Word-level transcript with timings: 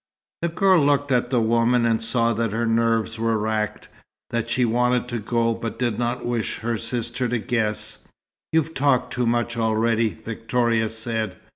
The 0.41 0.49
girl 0.49 0.83
looked 0.83 1.11
at 1.11 1.29
the 1.29 1.39
woman, 1.39 1.85
and 1.85 2.01
saw 2.01 2.33
that 2.33 2.53
her 2.53 2.65
nerves 2.65 3.19
were 3.19 3.37
racked; 3.37 3.87
that 4.31 4.49
she 4.49 4.65
wanted 4.65 5.07
to 5.09 5.19
go, 5.19 5.53
but 5.53 5.77
did 5.77 5.99
not 5.99 6.25
wish 6.25 6.57
her 6.61 6.75
sister 6.75 7.27
to 7.29 7.37
guess. 7.37 7.99
"You've 8.51 8.73
talked 8.73 9.13
too 9.13 9.27
much 9.27 9.57
already," 9.57 10.09
Victoria 10.23 10.89
said. 10.89 11.35